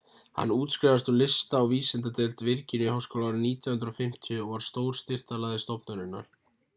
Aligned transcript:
hann 0.37 0.51
útskrifaðist 0.53 1.09
úr 1.11 1.17
lista 1.17 1.59
og 1.65 1.67
vísindadeild 1.73 2.41
virginíuháskóla 2.47 3.27
árið 3.33 3.43
1950 3.49 4.41
og 4.45 4.49
var 4.55 4.65
stór 4.69 4.99
styrktaraðili 5.01 5.63
stofnunarinnar 5.67 6.27